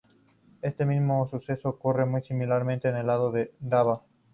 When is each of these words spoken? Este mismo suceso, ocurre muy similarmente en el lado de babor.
Este 0.63 0.83
mismo 0.83 1.27
suceso, 1.29 1.69
ocurre 1.69 2.07
muy 2.07 2.23
similarmente 2.23 2.89
en 2.89 2.95
el 2.97 3.05
lado 3.05 3.31
de 3.31 3.53
babor. 3.59 4.01